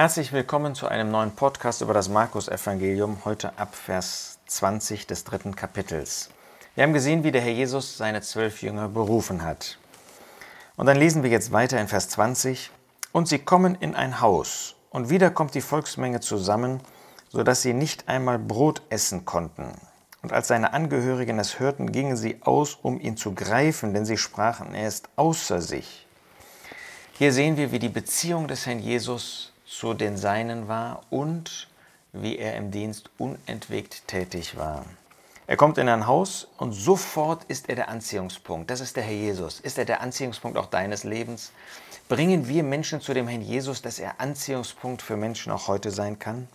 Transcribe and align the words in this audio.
Herzlich 0.00 0.32
willkommen 0.32 0.74
zu 0.74 0.88
einem 0.88 1.10
neuen 1.10 1.32
Podcast 1.32 1.82
über 1.82 1.92
das 1.92 2.08
Markus-Evangelium, 2.08 3.18
heute 3.26 3.58
ab 3.58 3.74
Vers 3.74 4.38
20 4.46 5.06
des 5.06 5.24
dritten 5.24 5.54
Kapitels. 5.54 6.30
Wir 6.74 6.84
haben 6.84 6.94
gesehen, 6.94 7.22
wie 7.22 7.32
der 7.32 7.42
Herr 7.42 7.52
Jesus 7.52 7.98
seine 7.98 8.22
zwölf 8.22 8.62
Jünger 8.62 8.88
berufen 8.88 9.44
hat. 9.44 9.76
Und 10.78 10.86
dann 10.86 10.96
lesen 10.96 11.22
wir 11.22 11.28
jetzt 11.28 11.52
weiter 11.52 11.78
in 11.78 11.86
Vers 11.86 12.08
20. 12.08 12.70
Und 13.12 13.28
sie 13.28 13.40
kommen 13.40 13.74
in 13.74 13.94
ein 13.94 14.22
Haus, 14.22 14.74
und 14.88 15.10
wieder 15.10 15.30
kommt 15.30 15.54
die 15.54 15.60
Volksmenge 15.60 16.20
zusammen, 16.20 16.80
so 17.28 17.42
dass 17.42 17.60
sie 17.60 17.74
nicht 17.74 18.08
einmal 18.08 18.38
Brot 18.38 18.80
essen 18.88 19.26
konnten. 19.26 19.74
Und 20.22 20.32
als 20.32 20.48
seine 20.48 20.72
Angehörigen 20.72 21.38
es 21.38 21.60
hörten, 21.60 21.92
gingen 21.92 22.16
sie 22.16 22.40
aus, 22.40 22.78
um 22.80 22.98
ihn 23.00 23.18
zu 23.18 23.34
greifen, 23.34 23.92
denn 23.92 24.06
sie 24.06 24.16
sprachen, 24.16 24.74
er 24.74 24.88
ist 24.88 25.10
außer 25.16 25.60
sich. 25.60 26.06
Hier 27.18 27.34
sehen 27.34 27.58
wir, 27.58 27.70
wie 27.70 27.78
die 27.78 27.90
Beziehung 27.90 28.48
des 28.48 28.64
Herrn 28.64 28.78
Jesus 28.78 29.52
zu 29.70 29.94
den 29.94 30.16
Seinen 30.16 30.66
war 30.66 31.02
und 31.10 31.68
wie 32.12 32.36
er 32.38 32.56
im 32.56 32.72
Dienst 32.72 33.08
unentwegt 33.18 34.08
tätig 34.08 34.56
war. 34.56 34.84
Er 35.46 35.56
kommt 35.56 35.78
in 35.78 35.88
ein 35.88 36.08
Haus 36.08 36.48
und 36.58 36.72
sofort 36.72 37.44
ist 37.44 37.68
er 37.68 37.76
der 37.76 37.88
Anziehungspunkt. 37.88 38.68
Das 38.68 38.80
ist 38.80 38.96
der 38.96 39.04
Herr 39.04 39.14
Jesus. 39.14 39.60
Ist 39.60 39.78
er 39.78 39.84
der 39.84 40.00
Anziehungspunkt 40.00 40.58
auch 40.58 40.66
deines 40.66 41.04
Lebens? 41.04 41.52
Bringen 42.08 42.48
wir 42.48 42.64
Menschen 42.64 43.00
zu 43.00 43.14
dem 43.14 43.28
Herrn 43.28 43.42
Jesus, 43.42 43.80
dass 43.80 44.00
er 44.00 44.20
Anziehungspunkt 44.20 45.02
für 45.02 45.16
Menschen 45.16 45.52
auch 45.52 45.68
heute 45.68 45.92
sein 45.92 46.18
kann? 46.18 46.48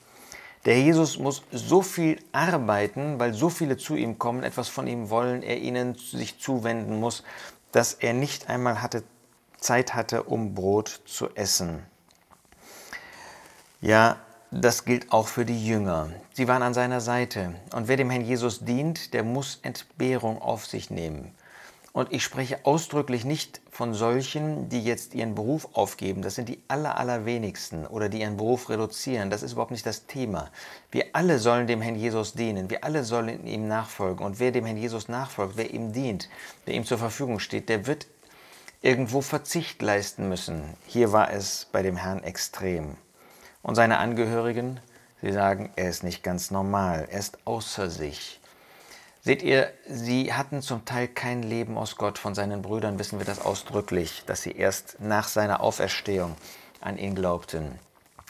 Der 0.66 0.76
Herr 0.76 0.84
Jesus 0.84 1.18
muss 1.18 1.44
so 1.54 1.82
viel 1.82 2.22
arbeiten, 2.34 3.18
weil 3.18 3.34
so 3.34 3.50
viele 3.50 3.78
zu 3.78 3.96
ihm 3.96 4.20
kommen, 4.20 4.44
etwas 4.44 4.68
von 4.68 4.88
ihm 4.88 5.10
wollen, 5.10 5.42
er 5.42 5.58
ihnen 5.58 5.96
sich 5.96 6.40
zuwenden 6.40 7.00
muss, 7.00 7.24
dass 7.72 7.94
er 7.94 8.14
nicht 8.14 8.50
einmal 8.50 8.82
hatte, 8.82 9.04
Zeit 9.58 9.96
hatte, 9.96 10.24
um 10.24 10.54
Brot 10.54 11.02
zu 11.06 11.30
essen. 11.36 11.86
Ja, 13.82 14.18
das 14.52 14.86
gilt 14.86 15.12
auch 15.12 15.28
für 15.28 15.44
die 15.44 15.66
Jünger. 15.68 16.10
Sie 16.34 16.48
waren 16.48 16.64
an 16.64 16.74
seiner 16.74 17.02
Seite. 17.02 17.56
Und 17.74 17.88
wer 17.88 17.98
dem 17.98 18.10
Herrn 18.10 18.24
Jesus 18.24 18.64
dient, 18.64 19.14
der 19.14 19.24
muss 19.24 19.60
Entbehrung 19.64 20.42
auf 20.42 20.66
sich 20.66 20.90
nehmen. 20.90 21.34
Und 21.92 22.12
ich 22.12 22.24
spreche 22.24 22.60
ausdrücklich 22.64 23.24
nicht 23.24 23.62
von 23.72 23.94
solchen, 23.94 24.68
die 24.70 24.84
jetzt 24.84 25.16
ihren 25.16 25.34
Beruf 25.36 25.70
aufgeben. 25.74 26.22
Das 26.22 26.36
sind 26.36 26.50
die 26.50 26.60
aller, 26.68 26.98
allerwenigsten 26.98 27.86
oder 27.86 28.10
die 28.10 28.22
ihren 28.22 28.38
Beruf 28.38 28.70
reduzieren. 28.70 29.30
Das 29.30 29.44
ist 29.44 29.54
überhaupt 29.54 29.72
nicht 29.72 29.86
das 29.86 30.06
Thema. 30.06 30.52
Wir 30.92 31.06
alle 31.14 31.40
sollen 31.40 31.68
dem 31.68 31.82
Herrn 31.82 31.96
Jesus 31.96 32.34
dienen. 32.34 32.70
Wir 32.70 32.84
alle 32.84 33.04
sollen 33.04 33.48
ihm 33.48 33.68
nachfolgen. 33.68 34.26
Und 34.26 34.40
wer 34.40 34.52
dem 34.52 34.66
Herrn 34.66 34.78
Jesus 34.78 35.08
nachfolgt, 35.08 35.58
wer 35.58 35.74
ihm 35.74 35.94
dient, 35.94 36.30
wer 36.66 36.74
ihm 36.74 36.86
zur 36.86 36.98
Verfügung 36.98 37.40
steht, 37.40 37.70
der 37.70 37.88
wird 37.88 38.08
irgendwo 38.82 39.22
Verzicht 39.22 39.82
leisten 39.82 40.30
müssen. 40.30 40.64
Hier 40.86 41.12
war 41.12 41.32
es 41.32 41.68
bei 41.72 41.82
dem 41.82 41.96
Herrn 41.96 42.24
extrem. 42.24 42.98
Und 43.66 43.74
seine 43.74 43.98
Angehörigen, 43.98 44.80
sie 45.24 45.32
sagen, 45.32 45.72
er 45.76 45.90
ist 45.90 46.04
nicht 46.04 46.22
ganz 46.22 46.52
normal, 46.52 47.08
er 47.10 47.18
ist 47.18 47.40
außer 47.46 47.90
sich. 47.90 48.40
Seht 49.24 49.42
ihr, 49.42 49.74
sie 49.90 50.34
hatten 50.34 50.62
zum 50.62 50.86
Teil 50.86 51.08
kein 51.08 51.42
Leben 51.42 51.76
aus 51.76 51.96
Gott. 51.96 52.20
Von 52.20 52.36
seinen 52.36 52.62
Brüdern 52.62 53.00
wissen 53.00 53.18
wir 53.18 53.26
das 53.26 53.42
ausdrücklich, 53.42 54.22
dass 54.28 54.44
sie 54.44 54.52
erst 54.52 54.98
nach 55.00 55.28
seiner 55.28 55.62
Auferstehung 55.62 56.36
an 56.80 57.00
ihn 57.00 57.16
glaubten. 57.16 57.80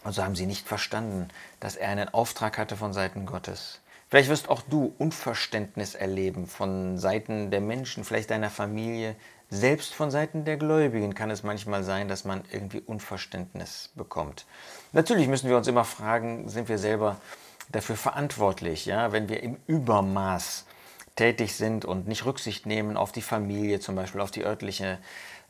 Und 0.06 0.14
so 0.14 0.24
haben 0.24 0.38
sie 0.38 0.46
nicht 0.46 0.70
verstanden, 0.70 1.28
dass 1.60 1.76
er 1.76 1.90
einen 1.90 2.08
Auftrag 2.08 2.58
hatte 2.58 2.78
von 2.78 2.94
Seiten 2.94 3.26
Gottes. 3.26 3.82
Vielleicht 4.08 4.30
wirst 4.30 4.48
auch 4.48 4.62
du 4.62 4.96
Unverständnis 4.98 5.96
erleben 5.96 6.48
von 6.48 6.98
Seiten 6.98 7.52
der 7.52 7.60
Menschen, 7.60 8.06
vielleicht 8.06 8.32
deiner 8.32 8.50
Familie, 8.50 9.18
selbst 9.50 9.94
von 9.94 10.12
Seiten 10.12 10.46
der 10.46 10.58
Gläubigen 10.58 11.14
kann 11.14 11.30
es 11.30 11.44
manchmal 11.44 11.84
sein, 11.84 12.08
dass 12.08 12.26
man 12.26 12.44
irgendwie 12.52 12.80
Unverständnis 12.80 13.92
bekommt. 13.96 14.46
Natürlich 14.92 15.28
müssen 15.28 15.50
wir 15.50 15.58
uns 15.58 15.68
immer 15.68 15.86
fragen, 15.86 16.50
sind 16.50 16.68
wir 16.68 16.78
selber 16.78 17.18
dafür 17.72 17.96
verantwortlich, 17.96 18.86
ja, 18.86 19.12
wenn 19.12 19.30
wir 19.30 19.42
im 19.44 19.58
Übermaß 19.68 20.66
tätig 21.16 21.56
sind 21.56 21.86
und 21.86 22.08
nicht 22.08 22.26
Rücksicht 22.26 22.66
nehmen 22.66 22.98
auf 22.98 23.12
die 23.12 23.22
Familie, 23.22 23.80
zum 23.80 23.96
Beispiel 23.96 24.22
auf 24.22 24.32
die 24.32 24.44
örtliche 24.44 25.00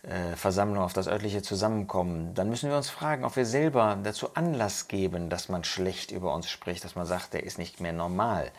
äh, 0.03 0.35
Versammlung, 0.35 0.83
auf 0.83 0.93
das 0.93 1.07
örtliche 1.07 1.41
Zusammenkommen, 1.41 2.33
dann 2.35 2.49
müssen 2.49 2.69
wir 2.69 2.77
uns 2.77 2.89
fragen, 2.89 3.25
ob 3.25 3.35
wir 3.35 3.45
selber 3.45 3.97
dazu 4.03 4.35
Anlass 4.35 4.87
geben, 4.87 5.29
dass 5.29 5.49
man 5.49 5.63
schlecht 5.63 6.11
über 6.11 6.33
uns 6.33 6.49
spricht, 6.49 6.83
dass 6.83 6.95
man 6.95 7.05
sagt, 7.05 7.33
der 7.33 7.43
ist 7.43 7.57
nicht 7.57 7.79
mehr 7.79 7.93
normal. 7.93 8.51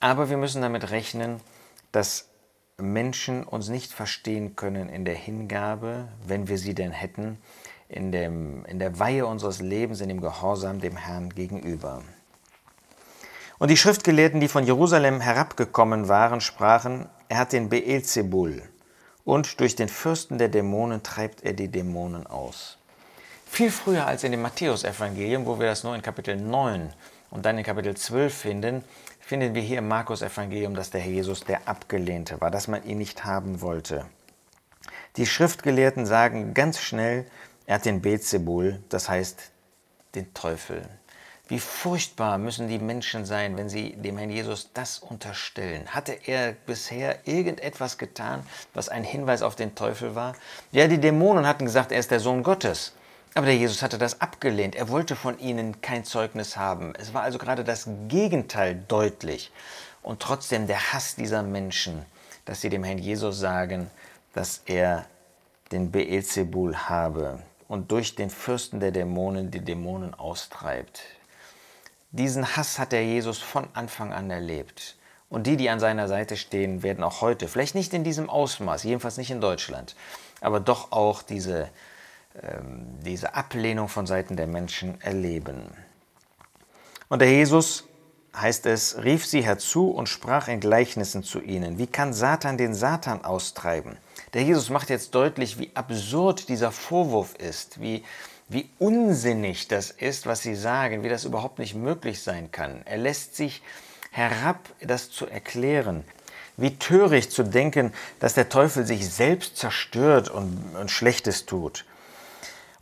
Aber 0.00 0.30
wir 0.30 0.36
müssen 0.36 0.62
damit 0.62 0.90
rechnen, 0.90 1.40
dass 1.92 2.28
Menschen 2.80 3.44
uns 3.44 3.68
nicht 3.68 3.92
verstehen 3.92 4.56
können 4.56 4.88
in 4.88 5.04
der 5.04 5.14
Hingabe, 5.14 6.08
wenn 6.26 6.48
wir 6.48 6.58
sie 6.58 6.74
denn 6.74 6.90
hätten, 6.90 7.38
in, 7.88 8.10
dem, 8.10 8.64
in 8.66 8.78
der 8.80 8.98
Weihe 8.98 9.26
unseres 9.26 9.60
Lebens, 9.60 10.00
in 10.00 10.08
dem 10.08 10.20
Gehorsam 10.20 10.80
dem 10.80 10.96
Herrn 10.96 11.30
gegenüber. 11.30 12.02
Und 13.58 13.70
die 13.70 13.76
Schriftgelehrten, 13.76 14.40
die 14.40 14.48
von 14.48 14.64
Jerusalem 14.64 15.20
herabgekommen 15.20 16.08
waren, 16.08 16.40
sprachen, 16.40 17.08
er 17.28 17.38
hat 17.38 17.52
den 17.52 17.68
Beelzebul 17.68 18.62
und 19.24 19.60
durch 19.60 19.76
den 19.76 19.88
Fürsten 19.88 20.38
der 20.38 20.48
Dämonen 20.48 21.02
treibt 21.04 21.44
er 21.44 21.52
die 21.52 21.68
Dämonen 21.68 22.26
aus. 22.26 22.78
Viel 23.46 23.70
früher 23.70 24.06
als 24.06 24.24
in 24.24 24.32
dem 24.32 24.42
Matthäusevangelium, 24.42 25.46
wo 25.46 25.60
wir 25.60 25.66
das 25.66 25.84
nur 25.84 25.94
in 25.94 26.02
Kapitel 26.02 26.36
9 26.36 26.92
und 27.34 27.44
dann 27.44 27.58
in 27.58 27.64
Kapitel 27.64 27.94
12 27.94 28.32
finden, 28.32 28.84
finden 29.20 29.54
wir 29.54 29.60
hier 29.60 29.78
im 29.78 29.88
Markus-Evangelium, 29.88 30.74
dass 30.74 30.90
der 30.90 31.00
Herr 31.00 31.10
Jesus 31.10 31.44
der 31.44 31.68
Abgelehnte 31.68 32.40
war, 32.40 32.50
dass 32.50 32.68
man 32.68 32.84
ihn 32.84 32.98
nicht 32.98 33.24
haben 33.24 33.60
wollte. 33.60 34.06
Die 35.16 35.26
Schriftgelehrten 35.26 36.06
sagen 36.06 36.54
ganz 36.54 36.78
schnell, 36.78 37.26
er 37.66 37.76
hat 37.76 37.86
den 37.86 38.00
Beelzebul, 38.00 38.80
das 38.88 39.08
heißt 39.08 39.50
den 40.14 40.32
Teufel. 40.32 40.88
Wie 41.48 41.58
furchtbar 41.58 42.38
müssen 42.38 42.68
die 42.68 42.78
Menschen 42.78 43.26
sein, 43.26 43.56
wenn 43.56 43.68
sie 43.68 43.94
dem 43.96 44.16
Herrn 44.16 44.30
Jesus 44.30 44.70
das 44.72 45.00
unterstellen. 45.00 45.88
Hatte 45.88 46.16
er 46.24 46.52
bisher 46.52 47.26
irgendetwas 47.26 47.98
getan, 47.98 48.46
was 48.74 48.88
ein 48.88 49.04
Hinweis 49.04 49.42
auf 49.42 49.56
den 49.56 49.74
Teufel 49.74 50.14
war? 50.14 50.36
Ja, 50.70 50.86
die 50.86 51.00
Dämonen 51.00 51.46
hatten 51.46 51.66
gesagt, 51.66 51.90
er 51.90 51.98
ist 51.98 52.12
der 52.12 52.20
Sohn 52.20 52.44
Gottes. 52.44 52.92
Aber 53.34 53.46
der 53.46 53.56
Jesus 53.56 53.82
hatte 53.82 53.98
das 53.98 54.20
abgelehnt. 54.20 54.76
Er 54.76 54.88
wollte 54.88 55.16
von 55.16 55.38
ihnen 55.40 55.80
kein 55.80 56.04
Zeugnis 56.04 56.56
haben. 56.56 56.94
Es 56.98 57.14
war 57.14 57.22
also 57.22 57.38
gerade 57.38 57.64
das 57.64 57.88
Gegenteil 58.06 58.80
deutlich. 58.86 59.50
Und 60.02 60.20
trotzdem 60.20 60.68
der 60.68 60.92
Hass 60.92 61.16
dieser 61.16 61.42
Menschen, 61.42 62.06
dass 62.44 62.60
sie 62.60 62.68
dem 62.68 62.84
Herrn 62.84 62.98
Jesus 62.98 63.38
sagen, 63.38 63.90
dass 64.34 64.62
er 64.66 65.06
den 65.72 65.90
Beelzebul 65.90 66.76
habe 66.76 67.40
und 67.66 67.90
durch 67.90 68.14
den 68.14 68.30
Fürsten 68.30 68.78
der 68.78 68.92
Dämonen 68.92 69.50
die 69.50 69.60
Dämonen 69.60 70.14
austreibt. 70.14 71.02
Diesen 72.12 72.56
Hass 72.56 72.78
hat 72.78 72.92
der 72.92 73.04
Jesus 73.04 73.38
von 73.38 73.66
Anfang 73.72 74.12
an 74.12 74.30
erlebt. 74.30 74.96
Und 75.28 75.48
die, 75.48 75.56
die 75.56 75.70
an 75.70 75.80
seiner 75.80 76.06
Seite 76.06 76.36
stehen, 76.36 76.84
werden 76.84 77.02
auch 77.02 77.20
heute, 77.20 77.48
vielleicht 77.48 77.74
nicht 77.74 77.92
in 77.94 78.04
diesem 78.04 78.30
Ausmaß, 78.30 78.84
jedenfalls 78.84 79.16
nicht 79.16 79.32
in 79.32 79.40
Deutschland, 79.40 79.96
aber 80.40 80.60
doch 80.60 80.92
auch 80.92 81.22
diese 81.22 81.70
diese 83.04 83.34
Ablehnung 83.34 83.88
von 83.88 84.06
Seiten 84.06 84.36
der 84.36 84.46
Menschen 84.46 85.00
erleben. 85.00 85.70
Und 87.08 87.20
der 87.20 87.30
Jesus, 87.30 87.84
heißt 88.36 88.66
es, 88.66 89.04
rief 89.04 89.24
sie 89.24 89.42
herzu 89.42 89.90
und 89.90 90.08
sprach 90.08 90.48
in 90.48 90.60
Gleichnissen 90.60 91.22
zu 91.22 91.40
ihnen. 91.40 91.78
Wie 91.78 91.86
kann 91.86 92.12
Satan 92.12 92.58
den 92.58 92.74
Satan 92.74 93.24
austreiben? 93.24 93.96
Der 94.32 94.42
Jesus 94.42 94.70
macht 94.70 94.90
jetzt 94.90 95.14
deutlich, 95.14 95.58
wie 95.58 95.70
absurd 95.74 96.48
dieser 96.48 96.72
Vorwurf 96.72 97.34
ist, 97.36 97.80
wie, 97.80 98.02
wie 98.48 98.68
unsinnig 98.78 99.68
das 99.68 99.90
ist, 99.90 100.26
was 100.26 100.42
sie 100.42 100.56
sagen, 100.56 101.04
wie 101.04 101.08
das 101.08 101.24
überhaupt 101.24 101.60
nicht 101.60 101.74
möglich 101.74 102.22
sein 102.22 102.50
kann. 102.50 102.82
Er 102.84 102.98
lässt 102.98 103.36
sich 103.36 103.62
herab, 104.10 104.58
das 104.80 105.10
zu 105.10 105.26
erklären. 105.26 106.04
Wie 106.56 106.76
töricht 106.76 107.32
zu 107.32 107.42
denken, 107.42 107.92
dass 108.20 108.34
der 108.34 108.48
Teufel 108.48 108.86
sich 108.86 109.08
selbst 109.08 109.56
zerstört 109.56 110.28
und, 110.28 110.76
und 110.76 110.90
Schlechtes 110.90 111.46
tut. 111.46 111.84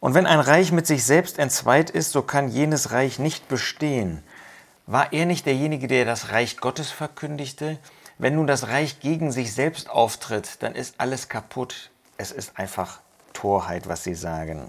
Und 0.02 0.14
wenn 0.14 0.26
ein 0.26 0.40
Reich 0.40 0.72
mit 0.72 0.84
sich 0.84 1.04
selbst 1.04 1.38
entzweit 1.38 1.88
ist, 1.88 2.10
so 2.10 2.22
kann 2.22 2.48
jenes 2.48 2.90
Reich 2.90 3.20
nicht 3.20 3.46
bestehen. 3.46 4.24
War 4.84 5.12
er 5.12 5.26
nicht 5.26 5.46
derjenige, 5.46 5.86
der 5.86 6.04
das 6.04 6.32
Reich 6.32 6.56
Gottes 6.56 6.90
verkündigte? 6.90 7.78
Wenn 8.18 8.34
nun 8.34 8.48
das 8.48 8.66
Reich 8.66 8.98
gegen 8.98 9.30
sich 9.30 9.54
selbst 9.54 9.88
auftritt, 9.88 10.60
dann 10.60 10.74
ist 10.74 10.96
alles 10.98 11.28
kaputt. 11.28 11.92
Es 12.16 12.32
ist 12.32 12.58
einfach 12.58 12.98
Torheit, 13.32 13.86
was 13.86 14.02
sie 14.02 14.16
sagen. 14.16 14.68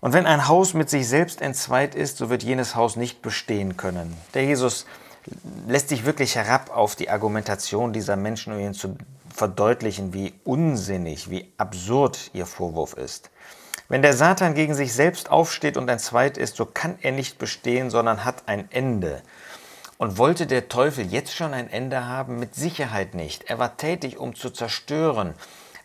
Und 0.00 0.12
wenn 0.12 0.26
ein 0.26 0.46
Haus 0.46 0.74
mit 0.74 0.88
sich 0.88 1.08
selbst 1.08 1.42
entzweit 1.42 1.96
ist, 1.96 2.16
so 2.18 2.30
wird 2.30 2.44
jenes 2.44 2.76
Haus 2.76 2.94
nicht 2.94 3.20
bestehen 3.20 3.76
können. 3.76 4.16
Der 4.34 4.44
Jesus 4.44 4.86
lässt 5.66 5.88
sich 5.88 6.04
wirklich 6.06 6.36
herab 6.36 6.70
auf 6.70 6.94
die 6.94 7.10
Argumentation 7.10 7.92
dieser 7.92 8.14
Menschen, 8.14 8.52
um 8.52 8.60
ihnen 8.60 8.74
zu 8.74 8.96
verdeutlichen, 9.34 10.14
wie 10.14 10.34
unsinnig, 10.44 11.30
wie 11.30 11.52
absurd 11.58 12.30
ihr 12.32 12.46
Vorwurf 12.46 12.92
ist. 12.94 13.32
Wenn 13.88 14.02
der 14.02 14.14
Satan 14.14 14.54
gegen 14.54 14.74
sich 14.74 14.94
selbst 14.94 15.30
aufsteht 15.30 15.76
und 15.76 15.90
ein 15.90 15.98
Zweit 15.98 16.38
ist, 16.38 16.56
so 16.56 16.64
kann 16.64 16.98
er 17.02 17.12
nicht 17.12 17.38
bestehen, 17.38 17.90
sondern 17.90 18.24
hat 18.24 18.44
ein 18.46 18.70
Ende. 18.70 19.22
Und 19.98 20.18
wollte 20.18 20.46
der 20.46 20.68
Teufel 20.68 21.06
jetzt 21.06 21.34
schon 21.34 21.52
ein 21.52 21.70
Ende 21.70 22.06
haben? 22.06 22.38
Mit 22.38 22.54
Sicherheit 22.54 23.14
nicht. 23.14 23.44
Er 23.44 23.58
war 23.58 23.76
tätig, 23.76 24.18
um 24.18 24.34
zu 24.34 24.50
zerstören, 24.50 25.34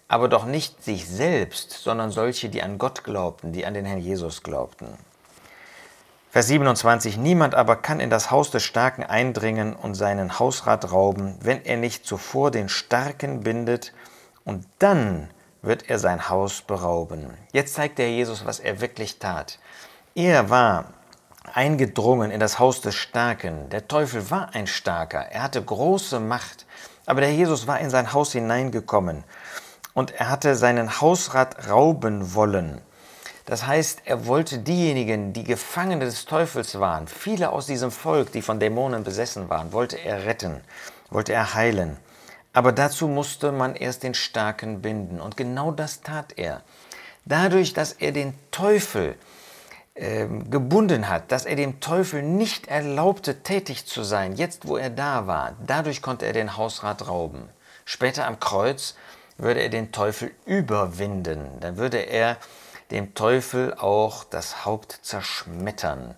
aber 0.07 0.27
doch 0.29 0.45
nicht 0.45 0.83
sich 0.83 1.07
selbst, 1.07 1.71
sondern 1.71 2.09
solche, 2.09 2.49
die 2.49 2.63
an 2.63 2.77
Gott 2.77 3.03
glaubten, 3.03 3.51
die 3.51 3.65
an 3.65 3.73
den 3.73 3.85
Herrn 3.85 3.99
Jesus 3.99 4.43
glaubten. 4.43 4.97
Vers 6.31 6.47
27. 6.47 7.17
Niemand 7.17 7.53
aber 7.53 7.75
kann 7.75 7.99
in 7.99 8.09
das 8.09 8.31
Haus 8.31 8.49
des 8.49 8.63
Starken 8.63 9.03
eindringen 9.03 9.75
und 9.75 9.95
seinen 9.95 10.39
Hausrat 10.39 10.91
rauben, 10.91 11.35
wenn 11.41 11.65
er 11.65 11.77
nicht 11.77 12.05
zuvor 12.05 12.51
den 12.51 12.69
Starken 12.69 13.41
bindet, 13.41 13.93
und 14.45 14.65
dann 14.79 15.29
wird 15.61 15.89
er 15.89 15.99
sein 15.99 16.29
Haus 16.29 16.61
berauben. 16.61 17.33
Jetzt 17.51 17.73
zeigt 17.73 17.99
der 17.99 18.11
Jesus, 18.11 18.45
was 18.45 18.59
er 18.59 18.81
wirklich 18.81 19.19
tat. 19.19 19.59
Er 20.15 20.49
war 20.49 20.85
eingedrungen 21.53 22.31
in 22.31 22.39
das 22.39 22.59
Haus 22.59 22.81
des 22.81 22.95
Starken. 22.95 23.69
Der 23.69 23.87
Teufel 23.87 24.29
war 24.29 24.53
ein 24.53 24.67
Starker, 24.67 25.19
er 25.31 25.43
hatte 25.43 25.63
große 25.63 26.19
Macht, 26.19 26.65
aber 27.05 27.21
der 27.21 27.33
Jesus 27.33 27.67
war 27.67 27.79
in 27.79 27.89
sein 27.89 28.13
Haus 28.13 28.31
hineingekommen 28.31 29.23
und 29.93 30.11
er 30.11 30.29
hatte 30.29 30.55
seinen 30.55 31.01
Hausrat 31.01 31.69
rauben 31.69 32.33
wollen. 32.33 32.81
Das 33.45 33.65
heißt, 33.65 34.03
er 34.05 34.27
wollte 34.27 34.59
diejenigen, 34.59 35.33
die 35.33 35.43
Gefangene 35.43 36.05
des 36.05 36.25
Teufels 36.25 36.79
waren, 36.79 37.07
viele 37.07 37.51
aus 37.51 37.65
diesem 37.65 37.89
Volk, 37.89 38.31
die 38.31 38.43
von 38.43 38.59
Dämonen 38.59 39.03
besessen 39.03 39.49
waren, 39.49 39.73
wollte 39.73 39.97
er 39.97 40.25
retten, 40.25 40.61
wollte 41.09 41.33
er 41.33 41.55
heilen. 41.55 41.97
Aber 42.53 42.71
dazu 42.71 43.07
musste 43.07 43.51
man 43.51 43.75
erst 43.75 44.03
den 44.03 44.13
Starken 44.13 44.81
binden. 44.81 45.21
Und 45.21 45.37
genau 45.37 45.71
das 45.71 46.01
tat 46.01 46.33
er. 46.37 46.61
Dadurch, 47.25 47.73
dass 47.73 47.93
er 47.93 48.11
den 48.11 48.33
Teufel 48.51 49.15
äh, 49.93 50.27
gebunden 50.49 51.09
hat, 51.09 51.31
dass 51.31 51.45
er 51.45 51.55
dem 51.55 51.79
Teufel 51.79 52.23
nicht 52.23 52.67
erlaubte, 52.67 53.43
tätig 53.43 53.85
zu 53.85 54.03
sein, 54.03 54.35
jetzt 54.35 54.67
wo 54.67 54.77
er 54.77 54.89
da 54.89 55.27
war, 55.27 55.55
dadurch 55.65 56.01
konnte 56.01 56.25
er 56.25 56.33
den 56.33 56.57
Hausrat 56.57 57.07
rauben. 57.07 57.49
Später 57.85 58.25
am 58.25 58.39
Kreuz 58.39 58.95
würde 59.37 59.61
er 59.61 59.69
den 59.69 59.91
Teufel 59.91 60.31
überwinden. 60.45 61.59
Dann 61.59 61.77
würde 61.77 61.97
er 61.97 62.37
dem 62.91 63.13
Teufel 63.13 63.73
auch 63.75 64.23
das 64.23 64.65
Haupt 64.65 64.99
zerschmettern. 65.03 66.15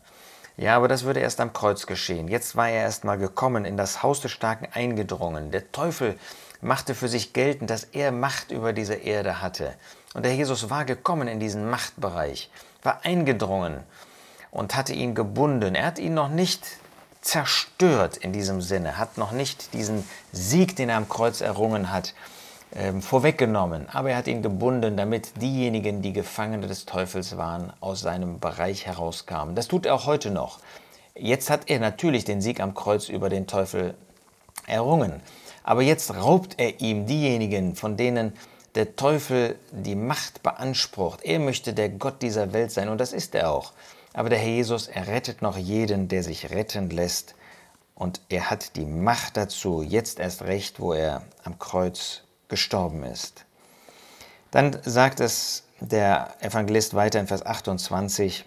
Ja, 0.62 0.76
aber 0.78 0.88
das 0.88 1.06
würde 1.06 1.22
erst 1.22 1.40
am 1.40 1.54
Kreuz 1.54 1.88
geschehen. 1.88 2.28
Jetzt 2.28 2.56
war 2.56 2.70
er 2.70 2.84
erst 2.84 3.04
mal 3.04 3.18
gekommen, 3.18 3.66
in 3.66 3.78
das 3.78 4.04
Haus 4.04 4.22
des 4.22 4.30
Starken 4.30 4.68
eingedrungen. 4.72 5.50
Der 5.50 5.72
Teufel 5.72 6.20
machte 6.62 6.94
für 6.94 7.08
sich 7.08 7.34
geltend, 7.34 7.72
dass 7.72 7.84
er 7.86 8.12
Macht 8.12 8.52
über 8.52 8.72
diese 8.72 8.94
Erde 8.94 9.42
hatte. 9.42 9.74
Und 10.14 10.24
der 10.24 10.36
Jesus 10.36 10.70
war 10.70 10.86
gekommen 10.86 11.28
in 11.28 11.40
diesen 11.40 11.68
Machtbereich, 11.68 12.52
war 12.84 13.04
eingedrungen 13.04 13.80
und 14.52 14.76
hatte 14.76 14.94
ihn 14.94 15.16
gebunden. 15.16 15.74
Er 15.74 15.88
hat 15.88 15.98
ihn 15.98 16.14
noch 16.14 16.30
nicht 16.30 16.64
zerstört 17.22 18.18
in 18.18 18.32
diesem 18.32 18.62
Sinne, 18.62 19.00
hat 19.00 19.18
noch 19.18 19.32
nicht 19.32 19.74
diesen 19.74 20.08
Sieg, 20.32 20.76
den 20.76 20.90
er 20.90 20.98
am 20.98 21.10
Kreuz 21.10 21.42
errungen 21.42 21.92
hat, 21.92 22.14
vorweggenommen, 23.02 23.90
aber 23.90 24.12
er 24.12 24.18
hat 24.18 24.28
ihn 24.28 24.42
gebunden, 24.42 24.96
damit 24.96 25.42
diejenigen, 25.42 26.02
die 26.02 26.14
Gefangene 26.14 26.68
des 26.68 26.86
Teufels 26.86 27.36
waren, 27.36 27.74
aus 27.82 28.00
seinem 28.00 28.40
Bereich 28.40 28.86
herauskamen. 28.86 29.56
Das 29.56 29.68
tut 29.68 29.86
er 29.86 29.96
auch 29.96 30.06
heute 30.06 30.32
noch. 30.32 30.60
Jetzt 31.14 31.50
hat 31.50 31.70
er 31.70 31.80
natürlich 31.80 32.24
den 32.24 32.40
Sieg 32.40 32.62
am 32.62 32.74
Kreuz 32.74 33.10
über 33.10 33.28
den 33.28 33.46
Teufel 33.46 33.96
errungen, 34.68 35.22
aber 35.64 35.82
jetzt 35.82 36.16
raubt 36.16 36.56
er 36.60 36.80
ihm 36.80 37.06
diejenigen, 37.06 37.76
von 37.76 37.98
denen 37.98 38.34
der 38.76 38.96
Teufel 38.96 39.58
die 39.72 39.96
Macht 39.96 40.44
beansprucht. 40.44 41.24
Er 41.24 41.40
möchte 41.40 41.74
der 41.74 41.90
Gott 41.90 42.22
dieser 42.22 42.54
Welt 42.54 42.72
sein 42.72 42.88
und 42.88 43.00
das 43.00 43.12
ist 43.12 43.36
er 43.36 43.52
auch. 43.52 43.74
Aber 44.14 44.30
der 44.30 44.40
Herr 44.40 44.50
Jesus, 44.50 44.88
er 44.88 45.08
rettet 45.08 45.42
noch 45.42 45.58
jeden, 45.58 46.08
der 46.08 46.24
sich 46.24 46.52
retten 46.52 46.90
lässt. 46.90 47.36
Und 47.96 48.22
er 48.30 48.50
hat 48.50 48.76
die 48.76 48.86
Macht 48.86 49.38
dazu, 49.38 49.82
jetzt 49.82 50.20
erst 50.20 50.44
recht, 50.44 50.80
wo 50.80 50.94
er 50.94 51.24
am 51.44 51.60
Kreuz 51.60 52.24
gestorben 52.52 53.02
ist. 53.04 53.46
Dann 54.52 54.78
sagt 54.84 55.20
es 55.20 55.64
der 55.80 56.36
Evangelist 56.42 56.94
weiter 56.94 57.20
in 57.20 57.26
Vers 57.26 57.44
28, 57.44 58.46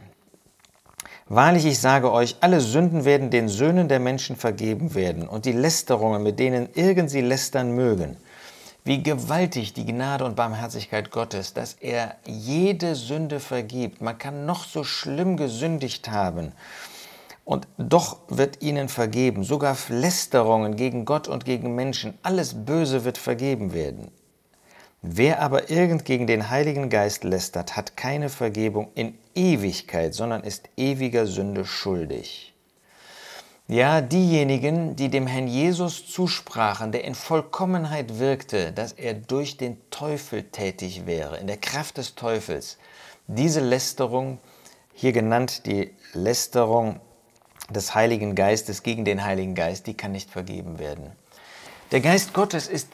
Wahrlich, 1.26 1.64
ich 1.64 1.80
sage 1.80 2.12
euch, 2.12 2.36
alle 2.40 2.60
Sünden 2.60 3.06
werden 3.06 3.30
den 3.30 3.48
Söhnen 3.48 3.88
der 3.88 3.98
Menschen 3.98 4.36
vergeben 4.36 4.94
werden 4.94 5.26
und 5.26 5.46
die 5.46 5.52
Lästerungen, 5.52 6.22
mit 6.22 6.38
denen 6.38 6.68
irgend 6.74 7.10
sie 7.10 7.22
lästern 7.22 7.72
mögen. 7.72 8.18
Wie 8.84 9.02
gewaltig 9.02 9.72
die 9.72 9.86
Gnade 9.86 10.26
und 10.26 10.36
Barmherzigkeit 10.36 11.10
Gottes, 11.10 11.54
dass 11.54 11.78
er 11.80 12.16
jede 12.26 12.94
Sünde 12.94 13.40
vergibt. 13.40 14.02
Man 14.02 14.18
kann 14.18 14.44
noch 14.44 14.66
so 14.66 14.84
schlimm 14.84 15.38
gesündigt 15.38 16.10
haben 16.10 16.52
und 17.44 17.69
doch 17.76 18.20
wird 18.29 18.62
ihnen 18.62 18.88
vergeben, 18.88 19.44
sogar 19.44 19.76
Lästerungen 19.88 20.76
gegen 20.76 21.05
Gott 21.05 21.29
und 21.29 21.44
gegen 21.44 21.75
Menschen, 21.75 22.19
alles 22.23 22.64
Böse 22.64 23.05
wird 23.05 23.19
vergeben 23.19 23.73
werden. 23.75 24.11
Wer 25.02 25.43
aber 25.43 25.70
irgend 25.70 26.06
gegen 26.06 26.26
den 26.26 26.49
Heiligen 26.49 26.88
Geist 26.88 27.25
lästert, 27.25 27.76
hat 27.76 27.94
keine 27.96 28.31
Vergebung 28.31 28.88
in 28.94 29.19
Ewigkeit, 29.35 30.14
sondern 30.14 30.43
ist 30.43 30.70
ewiger 30.79 31.26
Sünde 31.26 31.67
schuldig. 31.67 32.55
Ja, 33.67 34.00
diejenigen, 34.00 34.97
die 34.97 35.08
dem 35.08 35.26
Herrn 35.26 35.47
Jesus 35.47 36.06
zusprachen, 36.06 36.93
der 36.93 37.05
in 37.05 37.14
Vollkommenheit 37.14 38.19
wirkte, 38.19 38.73
dass 38.73 38.93
er 38.93 39.14
durch 39.14 39.56
den 39.56 39.79
Teufel 39.90 40.43
tätig 40.43 41.06
wäre, 41.06 41.38
in 41.38 41.47
der 41.47 41.56
Kraft 41.56 41.99
des 41.99 42.14
Teufels, 42.14 42.79
diese 43.26 43.61
Lästerung, 43.61 44.38
hier 44.94 45.12
genannt 45.12 45.67
die 45.67 45.94
Lästerung 46.12 47.00
des 47.70 47.94
Heiligen 47.94 48.34
Geistes 48.34 48.82
gegen 48.82 49.05
den 49.05 49.25
Heiligen 49.25 49.55
Geist, 49.55 49.87
die 49.87 49.94
kann 49.94 50.12
nicht 50.12 50.31
vergeben 50.31 50.78
werden. 50.78 51.12
Der 51.93 52.00
Geist 52.00 52.32
Gottes 52.34 52.69
ist 52.69 52.88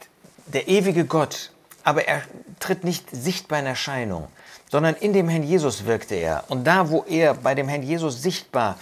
der 0.47 0.67
ewige 0.67 1.05
Gott, 1.05 1.51
aber 1.83 2.07
er 2.07 2.21
tritt 2.59 2.83
nicht 2.83 3.09
sichtbar 3.11 3.59
in 3.59 3.65
Erscheinung, 3.65 4.27
sondern 4.69 4.95
in 4.95 5.13
dem 5.13 5.27
Herrn 5.29 5.43
Jesus 5.43 5.85
wirkte 5.85 6.15
er. 6.15 6.43
Und 6.49 6.65
da, 6.65 6.89
wo 6.89 7.03
er 7.07 7.33
bei 7.33 7.55
dem 7.55 7.67
Herrn 7.67 7.83
Jesus 7.83 8.21
sichtbar 8.21 8.77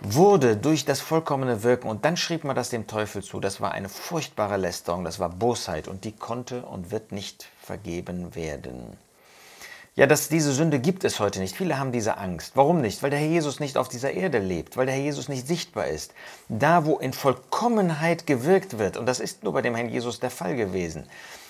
wurde 0.00 0.56
durch 0.56 0.84
das 0.84 1.00
vollkommene 1.00 1.62
Wirken, 1.62 1.88
und 1.88 2.04
dann 2.04 2.16
schrieb 2.16 2.44
man 2.44 2.56
das 2.56 2.70
dem 2.70 2.86
Teufel 2.86 3.22
zu, 3.22 3.38
das 3.38 3.60
war 3.60 3.72
eine 3.72 3.88
furchtbare 3.88 4.56
Lästerung, 4.56 5.04
das 5.04 5.18
war 5.18 5.28
Bosheit, 5.28 5.88
und 5.88 6.04
die 6.04 6.12
konnte 6.12 6.62
und 6.62 6.90
wird 6.90 7.12
nicht 7.12 7.48
vergeben 7.62 8.34
werden. 8.34 8.96
Ja, 9.96 10.06
dass 10.06 10.28
diese 10.28 10.52
Sünde 10.52 10.78
gibt 10.78 11.02
es 11.02 11.18
heute 11.18 11.40
nicht. 11.40 11.56
Viele 11.56 11.76
haben 11.76 11.90
diese 11.90 12.16
Angst. 12.16 12.52
Warum 12.54 12.80
nicht? 12.80 13.02
Weil 13.02 13.10
der 13.10 13.18
Herr 13.18 13.26
Jesus 13.26 13.58
nicht 13.58 13.76
auf 13.76 13.88
dieser 13.88 14.12
Erde 14.12 14.38
lebt, 14.38 14.76
weil 14.76 14.86
der 14.86 14.94
Herr 14.94 15.02
Jesus 15.02 15.28
nicht 15.28 15.48
sichtbar 15.48 15.88
ist. 15.88 16.14
Da, 16.48 16.84
wo 16.84 16.98
in 16.98 17.12
Vollkommenheit 17.12 18.24
gewirkt 18.24 18.78
wird, 18.78 18.96
und 18.96 19.06
das 19.06 19.18
ist 19.18 19.42
nur 19.42 19.52
bei 19.52 19.62
dem 19.62 19.74
Herrn 19.74 19.88
Jesus 19.88 20.20
der 20.20 20.30
Fall 20.30 20.54
gewesen, 20.54 21.08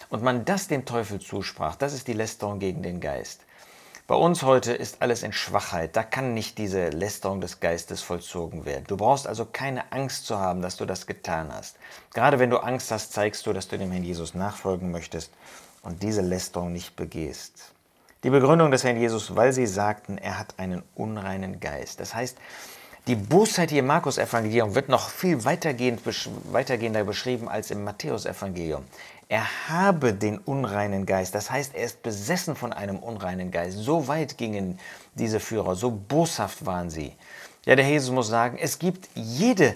und 0.09 0.23
man 0.23 0.47
das 0.47 0.69
dem 0.69 0.87
Teufel 0.87 1.21
zusprach, 1.21 1.77
das 1.77 1.93
ist 1.93 2.09
die 2.09 2.15
Lästerung 2.15 2.59
gegen 2.59 2.83
den 2.83 3.01
Geist. 3.01 3.43
Bei 4.07 4.15
uns 4.17 4.43
heute 4.43 4.73
ist 4.73 5.03
alles 5.03 5.23
in 5.23 5.33
Schwachheit. 5.33 5.95
Da 5.95 6.03
kann 6.03 6.35
nicht 6.35 6.59
diese 6.59 6.89
Lästerung 6.89 7.41
des 7.41 7.61
Geistes 7.61 8.01
vollzogen 8.01 8.65
werden. 8.65 8.85
Du 8.89 8.97
brauchst 8.97 9.29
also 9.29 9.45
keine 9.45 9.93
Angst 9.93 10.27
zu 10.27 10.39
haben, 10.39 10.63
dass 10.63 10.77
du 10.77 10.87
das 10.87 11.07
getan 11.07 11.53
hast. 11.53 11.77
Gerade 12.15 12.39
wenn 12.41 12.51
du 12.51 12.57
Angst 12.57 12.91
hast, 12.91 13.13
zeigst 13.13 13.47
du, 13.47 13.53
dass 13.53 13.69
du 13.69 13.79
dem 13.79 13.93
Herrn 13.93 14.03
Jesus 14.03 14.35
nachfolgen 14.35 14.91
möchtest 14.91 15.31
und 15.83 16.03
diese 16.03 16.23
Lästerung 16.23 16.73
nicht 16.73 16.97
begehst. 16.97 17.73
Die 18.23 18.31
Begründung 18.31 18.71
des 18.71 18.85
Herrn 18.85 18.99
Jesus, 18.99 19.35
weil 19.35 19.53
sie 19.53 19.67
sagten, 19.67 20.19
er 20.19 20.39
hat 20.39 20.59
einen 20.59 20.83
unreinen 20.95 21.59
Geist. 21.59 22.01
Das 22.01 22.15
heißt, 22.15 22.37
die 23.07 23.15
Bosheit 23.15 23.71
hier 23.71 23.79
im 23.79 23.87
Markus-Evangelium 23.87 24.75
wird 24.75 24.91
noch 24.91 25.09
viel 25.09 25.43
weitergehend, 25.47 26.03
weitergehender 26.53 27.05
beschrieben 27.05 27.49
als 27.49 27.71
im 27.71 27.83
Matthäus-Evangelium. 27.83 28.85
Er 29.31 29.47
habe 29.69 30.13
den 30.13 30.37
unreinen 30.39 31.07
Geist, 31.07 31.35
das 31.35 31.51
heißt, 31.51 31.75
er 31.75 31.85
ist 31.85 32.03
besessen 32.03 32.57
von 32.57 32.75
einem 32.75 32.99
unreinen 32.99 33.51
Geist. 33.51 33.79
So 33.79 34.07
weit 34.07 34.37
gingen 34.37 34.79
diese 35.15 35.41
Führer, 35.41 35.75
so 35.75 35.91
boshaft 35.91 36.67
waren 36.67 36.91
sie. 36.91 37.15
Ja, 37.65 37.75
der 37.75 37.89
Jesus 37.89 38.11
muss 38.11 38.29
sagen, 38.29 38.59
es 38.61 38.79
gibt 38.79 39.09
jede, 39.15 39.75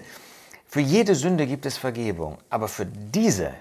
für 0.67 0.81
jede 0.81 1.15
Sünde 1.15 1.47
gibt 1.47 1.65
es 1.65 1.77
Vergebung, 1.77 2.37
aber 2.51 2.67
für 2.67 2.85
diese, 2.85 3.53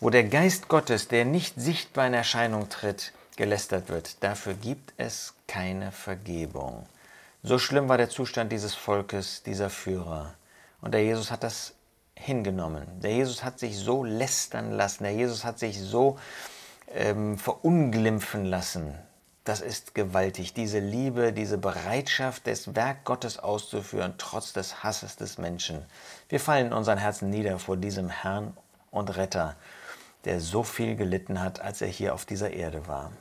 wo 0.00 0.10
der 0.10 0.24
Geist 0.24 0.68
Gottes, 0.68 1.06
der 1.06 1.24
nicht 1.24 1.60
sichtbar 1.60 2.08
in 2.08 2.14
Erscheinung 2.14 2.68
tritt, 2.68 3.12
gelästert 3.36 3.88
wird. 3.88 4.22
Dafür 4.22 4.54
gibt 4.54 4.94
es 4.96 5.34
keine 5.46 5.92
Vergebung. 5.92 6.86
So 7.42 7.58
schlimm 7.58 7.88
war 7.88 7.98
der 7.98 8.10
Zustand 8.10 8.50
dieses 8.50 8.74
Volkes, 8.74 9.42
dieser 9.42 9.70
Führer. 9.70 10.34
Und 10.80 10.92
der 10.92 11.04
Jesus 11.04 11.30
hat 11.30 11.42
das 11.44 11.74
hingenommen. 12.14 12.86
Der 13.00 13.12
Jesus 13.12 13.44
hat 13.44 13.58
sich 13.58 13.78
so 13.78 14.02
lästern 14.02 14.72
lassen. 14.72 15.04
Der 15.04 15.12
Jesus 15.12 15.44
hat 15.44 15.58
sich 15.58 15.80
so 15.80 16.18
ähm, 16.92 17.38
verunglimpfen 17.38 18.44
lassen. 18.44 18.94
Das 19.44 19.60
ist 19.60 19.94
gewaltig. 19.94 20.54
Diese 20.54 20.80
Liebe, 20.80 21.32
diese 21.32 21.56
Bereitschaft, 21.56 22.48
das 22.48 22.74
Werk 22.74 23.04
Gottes 23.04 23.38
auszuführen, 23.38 24.14
trotz 24.18 24.52
des 24.52 24.82
Hasses 24.82 25.16
des 25.16 25.38
Menschen. 25.38 25.84
Wir 26.28 26.40
fallen 26.40 26.68
in 26.68 26.72
unseren 26.72 26.98
Herzen 26.98 27.30
nieder 27.30 27.60
vor 27.60 27.76
diesem 27.76 28.08
Herrn 28.08 28.56
und 28.90 29.16
Retter, 29.16 29.54
der 30.24 30.40
so 30.40 30.64
viel 30.64 30.96
gelitten 30.96 31.40
hat, 31.40 31.60
als 31.60 31.80
er 31.80 31.86
hier 31.86 32.12
auf 32.12 32.24
dieser 32.24 32.50
Erde 32.50 32.88
war. 32.88 33.12